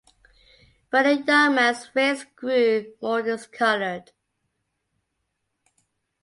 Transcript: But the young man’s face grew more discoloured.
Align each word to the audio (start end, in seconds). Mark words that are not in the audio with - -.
But 0.89 1.03
the 1.03 1.31
young 1.31 1.53
man’s 1.53 1.85
face 1.85 2.25
grew 2.35 2.91
more 3.03 3.21
discoloured. 3.21 4.11